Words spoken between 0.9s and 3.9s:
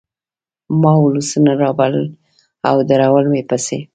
ولسونه رابلل او درول مې پسې